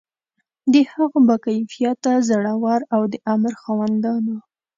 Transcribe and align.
د 0.73 0.75
هغو 0.91 1.17
با 1.27 1.35
کفایته، 1.45 2.11
زړه 2.29 2.53
ور 2.63 2.81
او 2.95 3.01
د 3.11 3.15
امر 3.33 3.53
خاوندانو. 3.61 4.35